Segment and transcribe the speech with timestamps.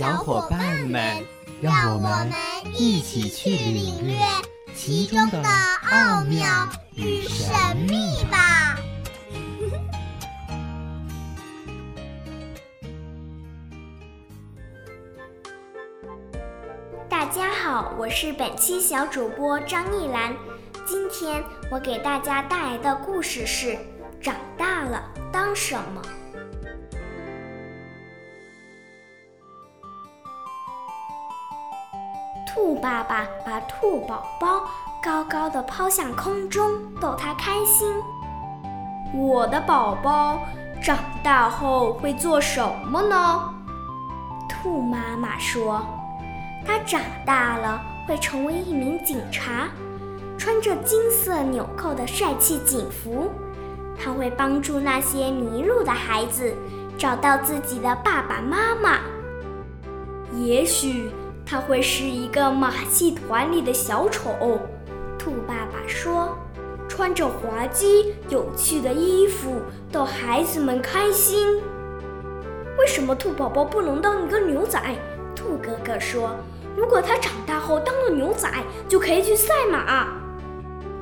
[0.00, 1.22] 小伙伴们，
[1.60, 2.32] 让我们
[2.74, 4.16] 一起去领略
[4.74, 5.42] 其中的
[5.90, 6.48] 奥妙
[6.94, 7.52] 与神
[7.86, 8.78] 秘吧！
[17.06, 20.34] 大家好，我是本期小主播张艺兰。
[20.86, 23.76] 今天我给大家带来的故事是：
[24.18, 26.00] 长大了当什么？
[32.52, 34.68] 兔爸爸把兔宝宝
[35.00, 36.68] 高高的抛向空中，
[37.00, 37.94] 逗它开心。
[39.14, 40.40] 我的宝宝
[40.82, 43.54] 长大后会做什么呢？
[44.48, 45.80] 兔妈妈说
[46.66, 49.68] ：“它长大了会成为一名警察，
[50.36, 53.30] 穿着金色纽扣的帅气警服。
[53.96, 56.52] 他会帮助那些迷路的孩子
[56.98, 58.98] 找到自己的爸爸妈妈。
[60.34, 61.12] 也许……”
[61.50, 64.60] 他会是一个马戏团里的小丑，
[65.18, 66.38] 兔爸爸说
[66.88, 69.60] ：“穿着滑稽有趣的衣服，
[69.90, 71.60] 逗孩子们开心。”
[72.78, 74.80] 为什么兔宝宝不能当一个牛仔？
[75.34, 76.36] 兔哥哥说
[76.78, 78.48] ：“如果他长大后当了牛仔，
[78.88, 80.06] 就可以去赛马。”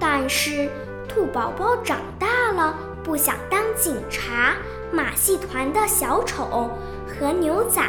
[0.01, 0.71] 但是
[1.07, 4.57] 兔宝宝长大了，不想当警察、
[4.91, 6.71] 马戏团的小丑
[7.07, 7.83] 和牛仔。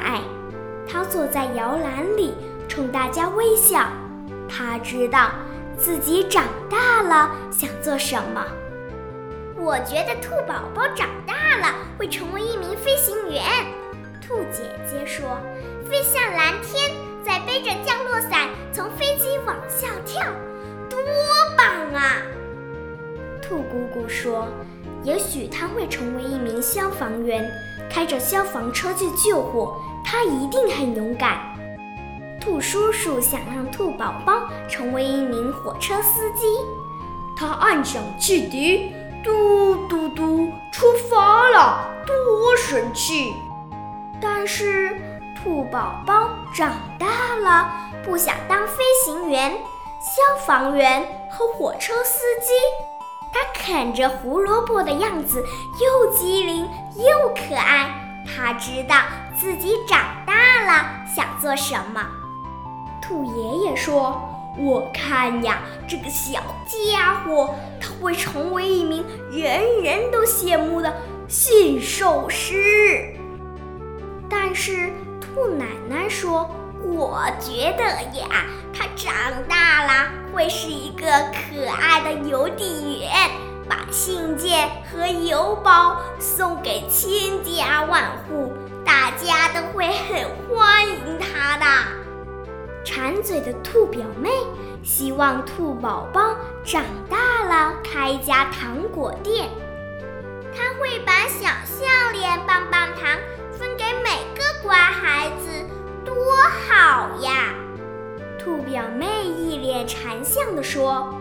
[0.91, 2.33] 他坐在摇篮里，
[2.79, 3.91] 冲大家微笑。
[4.47, 5.31] 他知道
[5.77, 8.41] 自己长大了想做什么。
[9.57, 13.43] 我觉得兔宝宝长大了会成为一名飞行员。
[14.25, 15.37] 兔姐姐说
[15.89, 16.89] ：“飞向蓝天，
[17.21, 20.23] 再背着降落伞从飞机往下跳，
[20.89, 20.97] 多
[21.57, 22.15] 棒啊！”
[23.43, 24.47] 兔姑姑说
[25.03, 27.45] ：“也许他会成为一名消防员，
[27.91, 31.58] 开着消防车去救火。”他一定很勇敢。
[32.49, 36.47] 兔叔叔想让兔宝宝成为一名火车司机。
[37.37, 38.91] 他按响汽笛，
[39.23, 43.35] 嘟嘟嘟，出发了，多神气！
[44.19, 44.99] 但是
[45.37, 47.71] 兔宝宝长大了，
[48.03, 52.51] 不想当飞行员、消防员和火车司机。
[53.31, 55.45] 他啃着胡萝卜的样子
[55.79, 57.93] 又机灵又可爱。
[58.25, 58.95] 他知道
[59.37, 60.33] 自己长大
[60.65, 62.03] 了想做什么。
[63.09, 64.21] 兔爷爷说
[64.55, 70.95] ：“我看呀，这个小家伙他会成为一名人人都羡慕的
[71.27, 73.15] 驯兽师。”
[74.29, 76.47] 但是兔奶奶说
[76.85, 77.83] ：“我觉得
[78.19, 79.11] 呀，他长
[79.47, 83.09] 大了会是一个可爱的邮递员。”
[83.67, 88.51] 把信件和邮包送给千家万户，
[88.83, 91.65] 大家都会很欢迎他的。
[93.09, 94.29] 馋嘴的兔表妹
[94.83, 99.49] 希望兔宝宝长大了开一家糖果店，
[100.55, 103.17] 他会把小笑脸棒棒糖
[103.51, 105.49] 分给每个乖孩子，
[106.05, 106.13] 多
[106.67, 107.55] 好呀！
[108.37, 111.11] 兔表妹一脸馋相地说：“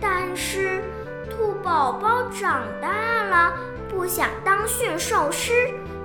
[0.00, 0.84] 但是。”
[1.28, 3.54] 兔宝宝长大了，
[3.88, 5.52] 不想当驯兽师，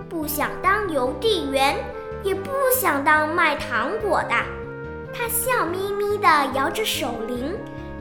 [0.09, 1.77] 不想当邮递员，
[2.25, 4.35] 也不想当卖糖果的。
[5.13, 7.55] 他笑眯眯地摇着手铃，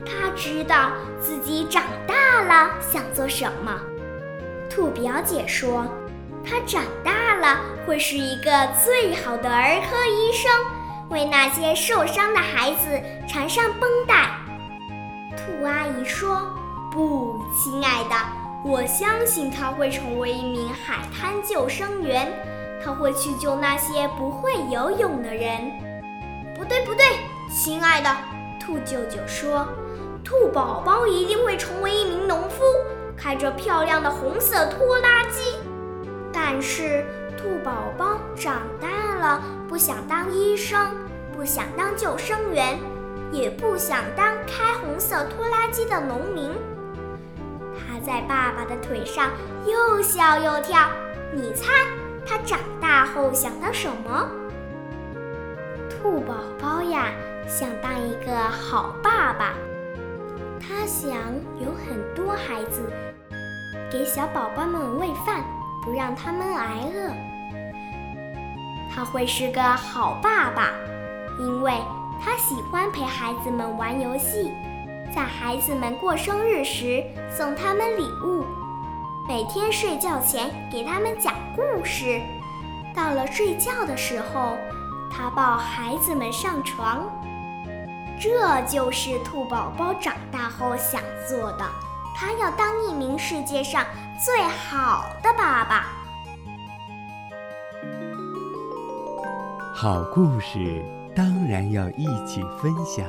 [0.05, 0.91] 他知道
[1.21, 3.79] 自己长大了想做什么。
[4.69, 5.85] 兔表姐说，
[6.43, 10.51] 他长大了会是一个最好的儿科医生，
[11.09, 14.31] 为那些受伤的孩子缠上绷带。
[15.37, 16.41] 兔阿姨说。
[16.91, 18.15] 不，亲爱的，
[18.63, 22.31] 我相信他会成为一名海滩救生员，
[22.85, 25.59] 他会去救那些不会游泳的人。
[26.55, 27.03] 不对，不对，
[27.49, 28.15] 亲爱的，
[28.59, 29.67] 兔舅舅说，
[30.23, 32.63] 兔宝宝一定会成为一名农夫，
[33.17, 35.57] 开着漂亮的红色拖拉机。
[36.31, 37.03] 但是，
[37.35, 40.79] 兔宝宝长大了，不想当医生，
[41.35, 42.77] 不想当救生员，
[43.31, 46.51] 也不想当开红色拖拉机的农民。
[47.73, 49.31] 他在爸爸的腿上
[49.65, 50.87] 又笑又跳，
[51.33, 51.71] 你猜
[52.25, 54.29] 他长大后想当什么？
[55.89, 57.11] 兔宝宝呀，
[57.47, 59.53] 想当一个好爸爸。
[60.59, 61.11] 他想
[61.59, 62.91] 有很多孩子，
[63.91, 65.43] 给小宝宝们喂饭，
[65.83, 67.11] 不让他们挨饿。
[68.93, 70.71] 他会是个好爸爸，
[71.39, 71.73] 因为
[72.19, 74.51] 他喜欢陪孩子们玩游戏，
[75.13, 78.43] 在孩子们过生日时送他们礼物，
[79.27, 82.21] 每天睡觉前给他们讲故事。
[82.93, 84.55] 到了睡觉的时候，
[85.11, 87.09] 他抱孩子们上床。
[88.19, 91.65] 这就是兔宝宝长大后想做的。
[92.15, 93.83] 他要当一名世界上
[94.23, 95.87] 最好的爸爸。
[99.73, 100.85] 好故事
[101.15, 103.05] 当然要一起分享，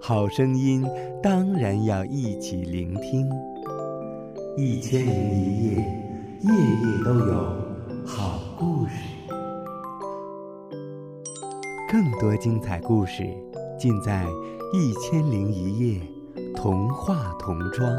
[0.00, 0.84] 好声音
[1.22, 3.30] 当然要一起聆听。
[4.56, 5.76] 一千零一夜，
[6.40, 7.34] 夜夜都有
[8.04, 8.92] 好故事。
[11.88, 13.24] 更多精彩故事。
[13.78, 14.26] 尽在
[14.76, 16.00] 《一千零一夜》
[16.54, 17.90] 童话童装。